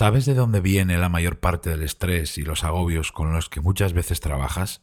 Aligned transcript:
¿Sabes 0.00 0.24
de 0.24 0.32
dónde 0.32 0.62
viene 0.62 0.96
la 0.96 1.10
mayor 1.10 1.40
parte 1.40 1.68
del 1.68 1.82
estrés 1.82 2.38
y 2.38 2.42
los 2.42 2.64
agobios 2.64 3.12
con 3.12 3.34
los 3.34 3.50
que 3.50 3.60
muchas 3.60 3.92
veces 3.92 4.20
trabajas? 4.20 4.82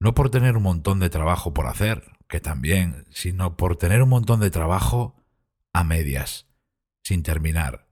No 0.00 0.14
por 0.14 0.30
tener 0.30 0.56
un 0.56 0.62
montón 0.62 0.98
de 0.98 1.10
trabajo 1.10 1.52
por 1.52 1.66
hacer, 1.66 2.16
que 2.26 2.40
también, 2.40 3.04
sino 3.10 3.58
por 3.58 3.76
tener 3.76 4.00
un 4.02 4.08
montón 4.08 4.40
de 4.40 4.50
trabajo 4.50 5.22
a 5.74 5.84
medias, 5.84 6.48
sin 7.04 7.22
terminar. 7.22 7.86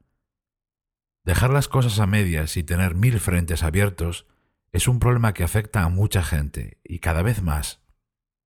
Dejar 1.27 1.51
las 1.51 1.69
cosas 1.69 1.99
a 1.99 2.07
medias 2.07 2.57
y 2.57 2.65
tener 2.65 2.95
mil 2.95 3.21
frentes 3.21 3.63
abiertos 3.63 4.27
es 4.73 4.89
un 4.89 5.01
problema 5.01 5.35
que 5.35 5.45
afecta 5.45 5.83
a 5.83 5.91
mucha 5.91 6.23
gente 6.23 6.81
y 6.83 7.01
cada 7.01 7.21
vez 7.21 7.43
más. 7.43 7.83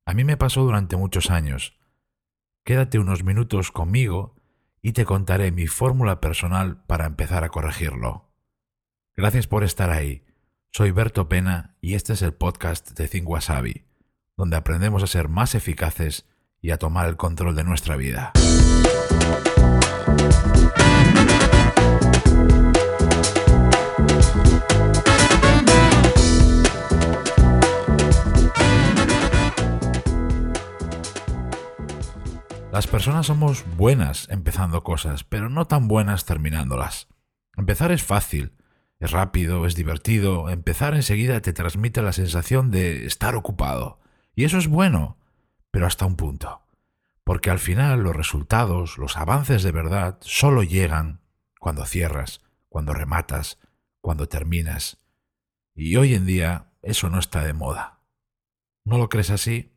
A 0.06 0.12
mí 0.12 0.24
me 0.24 0.36
pasó 0.36 0.64
durante 0.64 0.96
muchos 0.96 1.30
años. 1.30 1.78
Quédate 2.64 2.98
unos 2.98 3.23
minutos 3.23 3.70
conmigo 3.70 4.34
y 4.84 4.93
te 4.93 5.06
contaré 5.06 5.51
mi 5.51 5.66
fórmula 5.66 6.20
personal 6.20 6.77
para 6.87 7.06
empezar 7.06 7.43
a 7.43 7.48
corregirlo. 7.48 8.29
Gracias 9.16 9.47
por 9.47 9.65
estar 9.65 9.88
ahí. 9.88 10.27
Soy 10.73 10.91
Berto 10.91 11.26
Pena 11.26 11.74
y 11.80 11.95
este 11.95 12.13
es 12.13 12.21
el 12.21 12.35
podcast 12.35 12.91
de 12.91 13.09
Think 13.09 13.26
donde 14.37 14.57
aprendemos 14.57 15.02
a 15.02 15.07
ser 15.07 15.30
más 15.30 15.54
eficaces 15.54 16.29
y 16.60 16.71
a 16.71 16.76
tomar 16.76 17.09
el 17.09 17.16
control 17.16 17.57
de 17.57 17.65
nuestra 17.65 17.96
vida. 17.96 18.35
Personas 32.95 33.26
somos 33.26 33.64
buenas 33.76 34.28
empezando 34.30 34.84
cosas, 34.84 35.24
pero 35.24 35.50
no 35.50 35.66
tan 35.66 35.88
buenas 35.88 36.26
terminándolas. 36.26 37.09
Empezar 37.56 37.90
es 37.90 38.04
fácil, 38.04 38.52
es 39.01 39.10
rápido, 39.10 39.66
es 39.66 39.74
divertido, 39.74 40.48
empezar 40.48 40.95
enseguida 40.95 41.40
te 41.40 41.52
transmite 41.52 42.02
la 42.02 42.12
sensación 42.12 42.70
de 42.70 43.04
estar 43.04 43.34
ocupado. 43.34 43.98
Y 44.36 44.45
eso 44.45 44.59
es 44.59 44.68
bueno, 44.68 45.18
pero 45.73 45.88
hasta 45.88 46.06
un 46.06 46.14
punto. 46.14 46.68
Porque 47.24 47.51
al 47.51 47.59
final 47.59 48.04
los 48.04 48.14
resultados, 48.14 48.96
los 48.96 49.16
avances 49.16 49.64
de 49.64 49.73
verdad, 49.73 50.18
solo 50.20 50.62
llegan 50.62 51.18
cuando 51.58 51.86
cierras, 51.86 52.42
cuando 52.68 52.95
rematas, 52.95 53.58
cuando 54.01 54.29
terminas. 54.29 55.04
Y 55.74 55.96
hoy 55.96 56.14
en 56.14 56.26
día 56.26 56.70
eso 56.80 57.10
no 57.10 57.18
está 57.18 57.42
de 57.42 57.54
moda. 57.54 58.04
¿No 58.84 58.98
lo 58.98 59.08
crees 59.08 59.30
así? 59.30 59.76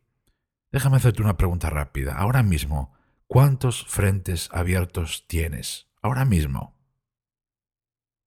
Déjame 0.71 0.97
hacerte 0.97 1.23
una 1.23 1.35
pregunta 1.35 1.71
rápida. 1.71 2.13
Ahora 2.13 2.43
mismo, 2.43 2.95
¿cuántos 3.27 3.85
frentes 3.85 4.49
abiertos 4.51 5.25
tienes? 5.27 5.87
Ahora 6.01 6.25
mismo. 6.25 6.77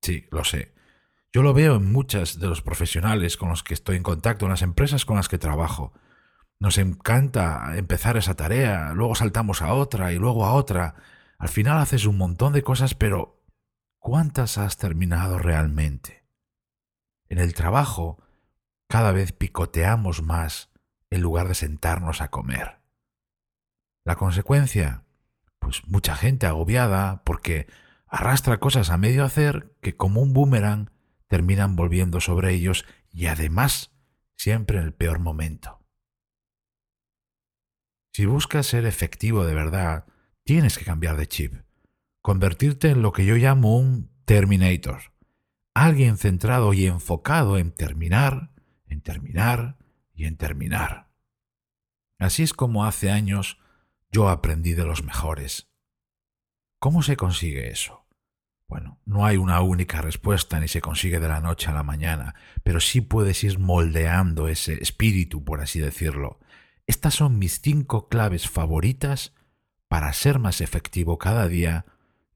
Sí, 0.03 0.27
lo 0.31 0.45
sé. 0.45 0.75
Yo 1.33 1.43
lo 1.43 1.55
veo 1.55 1.77
en 1.77 1.93
muchas 1.93 2.41
de 2.41 2.49
los 2.49 2.63
profesionales 2.63 3.37
con 3.37 3.49
los 3.49 3.63
que 3.63 3.75
estoy 3.75 3.97
en 3.97 4.03
contacto, 4.03 4.47
en 4.47 4.51
las 4.51 4.63
empresas 4.63 5.05
con 5.05 5.17
las 5.17 5.29
que 5.29 5.39
trabajo. 5.39 5.93
Nos 6.59 6.77
encanta 6.79 7.77
empezar 7.77 8.17
esa 8.17 8.35
tarea, 8.35 8.93
luego 8.95 9.15
saltamos 9.15 9.63
a 9.63 9.73
otra 9.73 10.13
y 10.13 10.17
luego 10.17 10.45
a 10.45 10.53
otra. 10.53 10.97
Al 11.39 11.49
final 11.49 11.79
haces 11.79 12.05
un 12.05 12.19
montón 12.19 12.53
de 12.53 12.63
cosas, 12.63 12.95
pero 12.95 13.43
¿cuántas 13.99 14.59
has 14.59 14.77
terminado 14.77 15.39
realmente? 15.39 16.25
En 17.29 17.39
el 17.39 17.55
trabajo 17.55 18.23
cada 18.89 19.13
vez 19.13 19.33
picoteamos 19.33 20.23
más 20.23 20.71
en 21.11 21.23
lugar 21.23 21.47
de 21.47 21.55
sentarnos 21.55 22.21
a 22.21 22.29
comer. 22.29 22.80
La 24.05 24.17
consecuencia, 24.17 25.05
pues 25.59 25.87
mucha 25.87 26.17
gente 26.17 26.47
agobiada 26.47 27.23
porque 27.25 27.67
arrastra 28.07 28.59
cosas 28.59 28.91
a 28.91 28.97
medio 28.97 29.25
hacer 29.25 29.77
que 29.81 29.97
como 29.97 30.21
un 30.21 30.33
boomerang 30.33 30.91
terminan 31.29 31.77
volviendo 31.77 32.21
sobre 32.21 32.53
ellos 32.53 32.85
y 33.13 33.27
además 33.27 33.93
siempre 34.37 34.79
en 34.79 34.85
el 34.85 34.95
peor 34.95 35.19
momento. 35.19 35.85
Si 38.13 38.27
buscas 38.27 38.67
ser 38.67 38.87
efectivo 38.87 39.45
de 39.45 39.55
verdad, 39.55 40.07
tienes 40.45 40.77
que 40.77 40.85
cambiar 40.85 41.17
de 41.17 41.29
chip, 41.29 41.55
convertirte 42.23 42.91
en 42.91 43.03
lo 43.03 43.13
que 43.13 43.25
yo 43.25 43.37
llamo 43.37 43.77
un 43.77 44.11
Terminator, 44.25 45.13
alguien 45.75 46.17
centrado 46.17 46.73
y 46.73 46.87
enfocado 46.87 47.59
en 47.59 47.73
terminar, 47.73 48.53
en 48.87 49.01
terminar, 49.01 49.77
y 50.21 50.27
en 50.27 50.37
terminar. 50.37 51.09
Así 52.19 52.43
es 52.43 52.53
como 52.53 52.85
hace 52.85 53.11
años 53.11 53.59
yo 54.11 54.29
aprendí 54.29 54.75
de 54.75 54.85
los 54.85 55.03
mejores. 55.05 55.69
¿Cómo 56.79 57.03
se 57.03 57.17
consigue 57.17 57.71
eso? 57.71 58.07
Bueno, 58.67 59.01
no 59.05 59.27
hay 59.27 59.37
una 59.37 59.61
única 59.63 60.01
respuesta 60.01 60.61
ni 60.61 60.69
se 60.69 60.81
consigue 60.81 61.19
de 61.19 61.29
la 61.29 61.41
noche 61.41 61.71
a 61.71 61.75
la 61.75 61.83
mañana, 61.83 62.37
pero 62.63 62.81
sí 62.81 63.01
puedes 63.01 63.43
ir 63.43 63.59
moldeando 63.59 64.49
ese 64.49 64.75
espíritu, 64.75 65.45
por 65.45 65.61
así 65.61 65.81
decirlo. 65.81 66.39
Estas 66.87 67.15
son 67.15 67.39
mis 67.39 67.61
cinco 67.61 68.09
claves 68.09 68.49
favoritas 68.49 69.35
para 69.89 70.13
ser 70.13 70.39
más 70.39 70.61
efectivo 70.61 71.19
cada 71.19 71.49
día 71.49 71.85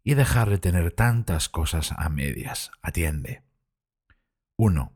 y 0.03 0.15
dejar 0.15 0.51
de 0.51 0.59
tener 0.59 0.91
tantas 0.91 1.49
cosas 1.49 1.93
a 1.97 2.09
medias. 2.09 2.73
Atiende. 2.83 3.43
1. 4.57 4.93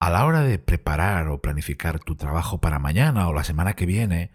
A 0.00 0.10
la 0.10 0.24
hora 0.24 0.40
de 0.40 0.58
preparar 0.58 1.28
o 1.28 1.40
planificar 1.42 2.00
tu 2.00 2.16
trabajo 2.16 2.60
para 2.60 2.78
mañana 2.78 3.28
o 3.28 3.34
la 3.34 3.44
semana 3.44 3.74
que 3.74 3.86
viene, 3.86 4.32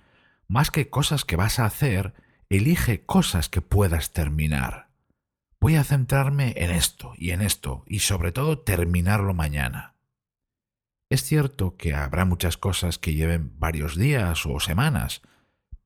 más 0.48 0.72
que 0.72 0.90
cosas 0.90 1.26
que 1.26 1.36
vas 1.36 1.60
a 1.60 1.66
hacer, 1.66 2.14
elige 2.50 3.06
cosas 3.06 3.50
que 3.50 3.62
puedas 3.62 4.12
terminar. 4.12 4.90
Voy 5.60 5.76
a 5.76 5.84
centrarme 5.84 6.54
en 6.58 6.72
esto 6.72 7.14
y 7.18 7.32
en 7.32 7.42
esto 7.42 7.84
y 7.88 8.00
sobre 8.00 8.32
todo 8.32 8.60
terminarlo 8.60 9.34
mañana. 9.34 9.96
Es 11.10 11.24
cierto 11.24 11.78
que 11.78 11.94
habrá 11.94 12.26
muchas 12.26 12.58
cosas 12.58 12.98
que 12.98 13.14
lleven 13.14 13.60
varios 13.60 13.96
días 13.96 14.46
o 14.46 14.60
semanas, 14.60 15.22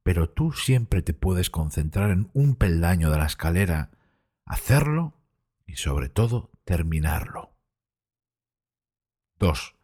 pero 0.04 0.30
tú 0.30 0.54
siempre 0.54 1.02
te 1.02 1.14
puedes 1.14 1.50
concentrar 1.50 2.10
en 2.12 2.30
un 2.34 2.56
peldaño 2.56 3.12
de 3.12 3.18
la 3.18 3.26
escalera, 3.26 3.92
hacerlo 4.46 5.14
y 5.66 5.76
sobre 5.76 6.10
todo 6.10 6.52
terminarlo. 6.64 7.54
2. 9.40 9.79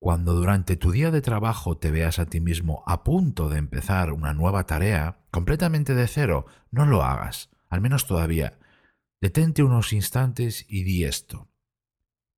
Cuando 0.00 0.34
durante 0.34 0.76
tu 0.76 0.92
día 0.92 1.10
de 1.10 1.20
trabajo 1.20 1.76
te 1.76 1.90
veas 1.90 2.18
a 2.18 2.26
ti 2.26 2.40
mismo 2.40 2.84
a 2.86 3.02
punto 3.02 3.48
de 3.48 3.58
empezar 3.58 4.12
una 4.12 4.32
nueva 4.32 4.64
tarea, 4.64 5.24
completamente 5.30 5.94
de 5.94 6.06
cero, 6.06 6.46
no 6.70 6.86
lo 6.86 7.02
hagas, 7.02 7.50
al 7.68 7.80
menos 7.80 8.06
todavía. 8.06 8.58
Detente 9.20 9.64
unos 9.64 9.92
instantes 9.92 10.64
y 10.68 10.84
di 10.84 11.04
esto. 11.04 11.48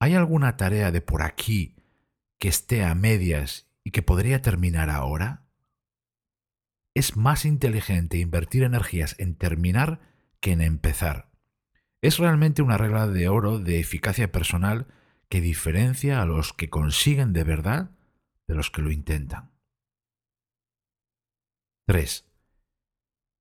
¿Hay 0.01 0.15
alguna 0.15 0.57
tarea 0.57 0.91
de 0.91 1.03
por 1.03 1.23
aquí 1.23 1.77
que 2.39 2.49
esté 2.49 2.83
a 2.83 2.95
medias 2.95 3.69
y 3.85 3.91
que 3.91 4.03
podría 4.03 4.41
terminar 4.41 4.89
ahora? 4.89 5.45
Es 6.95 7.17
más 7.17 7.45
inteligente 7.45 8.17
invertir 8.17 8.63
energías 8.63 9.15
en 9.19 9.37
terminar 9.37 10.01
que 10.41 10.53
en 10.53 10.63
empezar. 10.63 11.31
Es 12.03 12.17
realmente 12.17 12.63
una 12.63 12.79
regla 12.79 13.07
de 13.07 13.29
oro 13.29 13.59
de 13.59 13.79
eficacia 13.79 14.33
personal 14.33 14.87
que 15.31 15.41
diferencia 15.41 16.21
a 16.21 16.27
los 16.27 16.53
que 16.53 16.69
consiguen 16.69 17.33
de 17.33 17.45
verdad 17.45 17.93
de 18.49 18.57
los 18.57 18.71
que 18.71 18.83
lo 18.83 18.91
intentan. 18.91 19.53
3. 21.87 22.27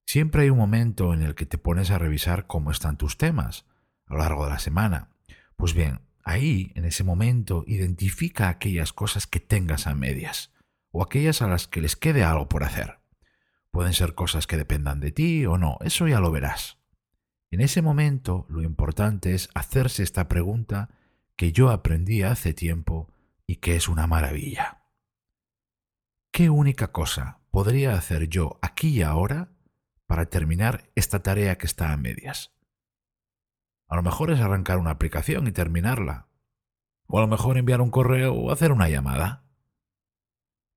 Siempre 0.08 0.44
hay 0.44 0.50
un 0.52 0.58
momento 0.60 1.14
en 1.14 1.24
el 1.24 1.36
que 1.36 1.48
te 1.48 1.58
pones 1.58 1.90
a 1.92 1.98
revisar 1.98 2.48
cómo 2.48 2.72
están 2.72 2.98
tus 2.98 3.18
temas 3.18 3.66
a 4.06 4.14
lo 4.14 4.20
largo 4.20 4.46
de 4.46 4.52
la 4.52 4.60
semana. 4.60 5.10
Pues 5.56 5.74
bien, 5.74 6.02
ahí, 6.24 6.72
en 6.76 6.86
ese 6.86 7.04
momento, 7.04 7.64
identifica 7.66 8.50
aquellas 8.50 8.94
cosas 8.94 9.26
que 9.26 9.40
tengas 9.40 9.88
a 9.88 9.96
medias 9.96 10.54
o 10.92 11.02
aquellas 11.04 11.42
a 11.42 11.48
las 11.48 11.68
que 11.68 11.82
les 11.82 11.96
quede 11.96 12.24
algo 12.24 12.50
por 12.50 12.64
hacer. 12.64 13.00
Pueden 13.72 13.94
ser 13.94 14.14
cosas 14.14 14.46
que 14.48 14.58
dependan 14.58 15.00
de 15.00 15.12
ti 15.12 15.46
o 15.48 15.58
no, 15.58 15.78
eso 15.82 16.08
ya 16.08 16.20
lo 16.20 16.32
verás. 16.32 16.78
En 17.52 17.62
ese 17.62 17.82
momento, 17.82 18.46
lo 18.50 18.62
importante 18.62 19.34
es 19.34 19.50
hacerse 19.56 20.04
esta 20.04 20.28
pregunta 20.28 20.90
que 21.40 21.54
yo 21.54 21.70
aprendí 21.70 22.22
hace 22.22 22.54
tiempo 22.54 23.08
y 23.48 23.62
que 23.62 23.78
es 23.78 23.88
una 23.88 24.08
maravilla. 24.08 24.84
¿Qué 26.34 26.50
única 26.50 26.92
cosa 26.92 27.40
podría 27.50 27.94
hacer 27.94 28.28
yo 28.28 28.60
aquí 28.62 28.90
y 28.90 29.04
ahora 29.04 29.50
para 30.06 30.26
terminar 30.26 30.92
esta 30.96 31.24
tarea 31.24 31.58
que 31.58 31.66
está 31.66 31.94
a 31.94 31.98
medias? 31.98 32.54
A 33.88 33.96
lo 33.96 34.04
mejor 34.04 34.32
es 34.32 34.42
arrancar 34.42 34.80
una 34.80 34.92
aplicación 34.92 35.48
y 35.48 35.54
terminarla. 35.54 36.28
O 37.08 37.20
a 37.20 37.22
lo 37.22 37.28
mejor 37.30 37.58
enviar 37.58 37.80
un 37.80 37.90
correo 37.90 38.34
o 38.34 38.52
hacer 38.52 38.74
una 38.74 38.90
llamada. 38.90 39.46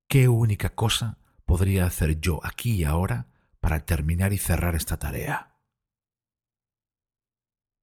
¿Qué 0.07 0.29
única 0.29 0.69
cosa 0.69 1.17
podría 1.43 1.87
hacer 1.87 2.21
yo 2.21 2.39
aquí 2.41 2.75
y 2.75 2.83
ahora 2.85 3.27
para 3.59 3.83
terminar 3.83 4.31
y 4.31 4.37
cerrar 4.37 4.75
esta 4.75 4.97
tarea? 4.97 5.57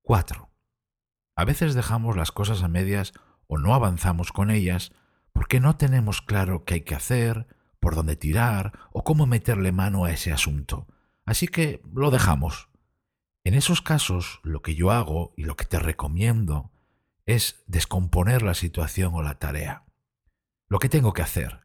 4. 0.01 0.50
A 1.41 1.45
veces 1.47 1.73
dejamos 1.73 2.19
las 2.19 2.33
cosas 2.33 2.63
a 2.63 2.69
medias 2.69 3.15
o 3.47 3.57
no 3.57 3.73
avanzamos 3.73 4.31
con 4.31 4.51
ellas 4.51 4.93
porque 5.33 5.59
no 5.59 5.75
tenemos 5.75 6.21
claro 6.21 6.67
qué 6.67 6.75
hay 6.75 6.81
que 6.83 6.95
hacer, 6.95 7.47
por 7.79 7.95
dónde 7.95 8.15
tirar 8.15 8.79
o 8.93 9.05
cómo 9.05 9.25
meterle 9.25 9.73
mano 9.73 10.05
a 10.05 10.11
ese 10.11 10.33
asunto. 10.33 10.87
Así 11.25 11.49
que 11.49 11.81
lo 11.95 12.11
dejamos. 12.11 12.69
En 13.43 13.55
esos 13.55 13.81
casos, 13.81 14.41
lo 14.43 14.61
que 14.61 14.75
yo 14.75 14.91
hago 14.91 15.33
y 15.35 15.45
lo 15.45 15.57
que 15.57 15.65
te 15.65 15.79
recomiendo 15.79 16.73
es 17.25 17.65
descomponer 17.67 18.43
la 18.43 18.53
situación 18.53 19.15
o 19.15 19.23
la 19.23 19.39
tarea. 19.39 19.87
Lo 20.69 20.79
que 20.79 20.91
tengo 20.91 21.15
que 21.15 21.23
hacer. 21.23 21.61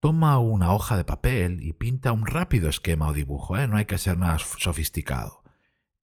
Toma 0.00 0.36
una 0.40 0.72
hoja 0.72 0.96
de 0.96 1.04
papel 1.04 1.62
y 1.62 1.74
pinta 1.74 2.10
un 2.10 2.26
rápido 2.26 2.68
esquema 2.68 3.06
o 3.06 3.12
dibujo, 3.12 3.56
¿eh? 3.56 3.68
no 3.68 3.76
hay 3.76 3.84
que 3.84 3.98
ser 3.98 4.18
nada 4.18 4.40
sofisticado. 4.40 5.44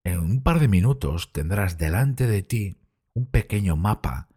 En 0.06 0.20
un 0.20 0.42
par 0.42 0.62
de 0.62 0.70
minutos 0.70 1.34
tendrás 1.34 1.78
delante 1.78 2.26
de 2.26 2.44
ti 2.44 2.80
un 3.20 3.26
pequeño 3.26 3.76
mapa 3.76 4.30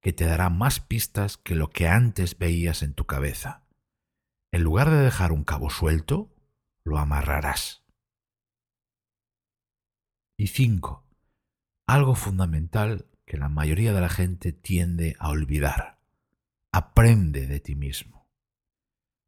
que 0.00 0.12
te 0.12 0.24
dará 0.24 0.48
más 0.48 0.78
pistas 0.78 1.36
que 1.36 1.56
lo 1.56 1.70
que 1.70 1.88
antes 1.88 2.38
veías 2.38 2.84
en 2.84 2.94
tu 2.94 3.04
cabeza. 3.04 3.64
En 4.52 4.62
lugar 4.62 4.90
de 4.90 4.98
dejar 4.98 5.32
un 5.32 5.42
cabo 5.42 5.70
suelto, 5.70 6.32
lo 6.84 6.98
amarrarás. 6.98 7.82
Y 10.36 10.46
cinco, 10.46 11.04
algo 11.84 12.14
fundamental 12.14 13.06
que 13.26 13.38
la 13.38 13.48
mayoría 13.48 13.92
de 13.92 14.00
la 14.00 14.08
gente 14.08 14.52
tiende 14.52 15.16
a 15.18 15.30
olvidar. 15.30 15.98
Aprende 16.70 17.48
de 17.48 17.58
ti 17.58 17.74
mismo. 17.74 18.28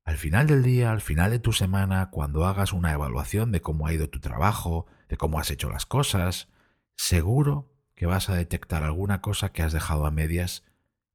Al 0.05 0.19
final 0.19 0.47
del 0.47 0.63
día, 0.63 0.93
al 0.93 1.01
final 1.01 1.33
de 1.33 1.41
tu 1.41 1.53
semana, 1.53 2.11
cuando 2.11 2.47
hagas 2.47 2.73
una 2.73 2.93
evaluación 2.93 3.51
de 3.51 3.61
cómo 3.61 3.89
ha 3.89 3.93
ido 3.93 4.09
tu 4.09 4.21
trabajo, 4.21 4.87
de 5.09 5.17
cómo 5.17 5.41
has 5.41 5.51
hecho 5.51 5.69
las 5.69 5.85
cosas, 5.85 6.49
seguro 6.95 7.71
que 8.01 8.07
vas 8.07 8.31
a 8.31 8.35
detectar 8.35 8.83
alguna 8.83 9.21
cosa 9.21 9.53
que 9.53 9.63
has 9.63 9.75
dejado 9.75 10.07
a 10.07 10.11
medias 10.11 10.65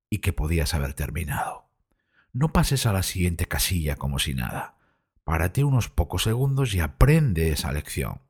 y 0.08 0.20
que 0.20 0.34
podías 0.34 0.76
haber 0.76 0.94
terminado. 0.94 1.68
No 2.32 2.54
pases 2.54 2.86
a 2.86 2.94
la 2.94 3.02
siguiente 3.02 3.48
casilla 3.48 3.96
como 3.96 4.20
si 4.20 4.36
nada. 4.36 4.78
Párate 5.24 5.64
unos 5.64 5.90
pocos 5.90 6.22
segundos 6.22 6.76
y 6.76 6.82
aprende 6.82 7.50
esa 7.50 7.72
lección. 7.72 8.22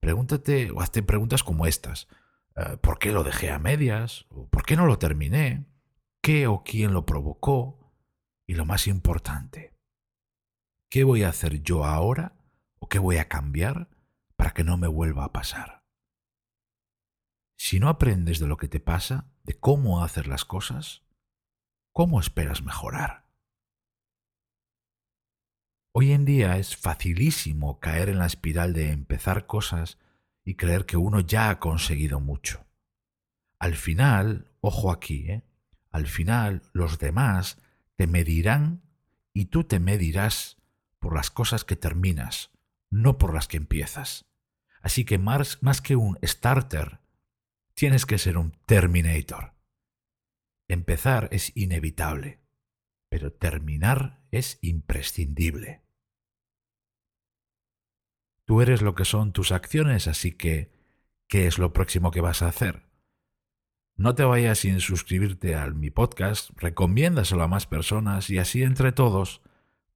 Pregúntate 0.00 0.70
o 0.70 0.80
hazte 0.80 1.02
preguntas 1.02 1.42
como 1.44 1.66
estas. 1.66 2.08
Eh, 2.56 2.78
¿Por 2.78 2.98
qué 2.98 3.12
lo 3.12 3.22
dejé 3.22 3.50
a 3.50 3.58
medias? 3.58 4.24
¿Por 4.48 4.64
qué 4.64 4.76
no 4.76 4.86
lo 4.86 4.96
terminé? 4.96 5.66
¿Qué 6.22 6.46
o 6.46 6.62
quién 6.64 6.94
lo 6.94 7.04
provocó? 7.04 7.92
Y 8.46 8.54
lo 8.54 8.64
más 8.64 8.86
importante, 8.86 9.74
¿qué 10.88 11.04
voy 11.04 11.22
a 11.22 11.28
hacer 11.28 11.62
yo 11.62 11.84
ahora 11.84 12.32
o 12.78 12.88
qué 12.88 12.98
voy 12.98 13.18
a 13.18 13.28
cambiar 13.28 13.90
para 14.36 14.52
que 14.52 14.64
no 14.64 14.78
me 14.78 14.88
vuelva 14.88 15.26
a 15.26 15.34
pasar? 15.34 15.83
Si 17.56 17.80
no 17.80 17.88
aprendes 17.88 18.40
de 18.40 18.46
lo 18.46 18.56
que 18.56 18.68
te 18.68 18.80
pasa, 18.80 19.30
de 19.44 19.54
cómo 19.54 20.02
hacer 20.02 20.26
las 20.26 20.44
cosas, 20.44 21.02
¿cómo 21.92 22.20
esperas 22.20 22.62
mejorar? 22.62 23.24
Hoy 25.92 26.12
en 26.12 26.24
día 26.24 26.58
es 26.58 26.76
facilísimo 26.76 27.78
caer 27.78 28.08
en 28.08 28.18
la 28.18 28.26
espiral 28.26 28.72
de 28.72 28.90
empezar 28.90 29.46
cosas 29.46 29.98
y 30.44 30.56
creer 30.56 30.86
que 30.86 30.96
uno 30.96 31.20
ya 31.20 31.50
ha 31.50 31.60
conseguido 31.60 32.18
mucho. 32.18 32.66
Al 33.60 33.76
final, 33.76 34.50
ojo 34.60 34.90
aquí, 34.90 35.30
¿eh? 35.30 35.44
al 35.90 36.08
final 36.08 36.62
los 36.72 36.98
demás 36.98 37.58
te 37.94 38.08
medirán 38.08 38.82
y 39.32 39.46
tú 39.46 39.62
te 39.62 39.78
medirás 39.78 40.56
por 40.98 41.14
las 41.14 41.30
cosas 41.30 41.64
que 41.64 41.76
terminas, 41.76 42.50
no 42.90 43.16
por 43.16 43.32
las 43.32 43.46
que 43.46 43.56
empiezas. 43.56 44.26
Así 44.82 45.04
que 45.04 45.18
más, 45.18 45.62
más 45.62 45.80
que 45.80 45.94
un 45.94 46.18
starter, 46.24 46.98
tienes 47.74 48.06
que 48.06 48.18
ser 48.18 48.38
un 48.38 48.52
terminator. 48.66 49.54
Empezar 50.68 51.28
es 51.32 51.52
inevitable, 51.56 52.40
pero 53.08 53.32
terminar 53.32 54.22
es 54.30 54.58
imprescindible. 54.62 55.82
Tú 58.46 58.60
eres 58.60 58.82
lo 58.82 58.94
que 58.94 59.04
son 59.04 59.32
tus 59.32 59.52
acciones, 59.52 60.06
así 60.06 60.32
que, 60.32 60.70
¿qué 61.28 61.46
es 61.46 61.58
lo 61.58 61.72
próximo 61.72 62.10
que 62.10 62.20
vas 62.20 62.42
a 62.42 62.48
hacer? 62.48 62.86
No 63.96 64.14
te 64.14 64.24
vayas 64.24 64.58
sin 64.58 64.80
suscribirte 64.80 65.54
al 65.54 65.74
mi 65.74 65.90
podcast, 65.90 66.50
recomiéndaselo 66.56 67.42
a 67.42 67.48
más 67.48 67.66
personas 67.66 68.28
y 68.30 68.38
así 68.38 68.62
entre 68.62 68.92
todos 68.92 69.40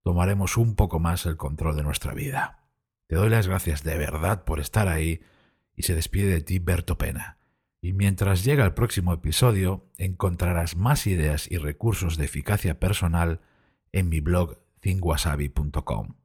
tomaremos 0.03 0.57
un 0.57 0.77
poco 0.77 1.01
más 1.01 1.27
el 1.27 1.37
control 1.37 1.77
de 1.77 1.83
nuestra 1.83 2.15
vida. 2.15 2.71
Te 3.07 3.17
doy 3.17 3.29
las 3.29 3.49
gracias 3.49 3.83
de 3.83 3.99
verdad 3.99 4.45
por 4.45 4.61
estar 4.61 4.89
ahí 4.89 5.21
y 5.75 5.83
se 5.83 5.95
despide 5.95 6.29
de 6.29 6.41
ti 6.41 6.59
Berto 6.59 6.97
Pena. 6.97 7.38
Y 7.81 7.93
mientras 7.93 8.45
llega 8.45 8.65
el 8.65 8.75
próximo 8.75 9.13
episodio, 9.13 9.87
encontrarás 9.99 10.77
más 10.77 11.07
ideas 11.07 11.51
y 11.51 11.59
recursos 11.59 12.17
de 12.17 12.25
eficacia 12.25 12.81
personal 12.81 13.41
en 13.93 14.09
mi 14.09 14.21
blog 14.21 14.59
thingwasabi.com. 14.81 16.18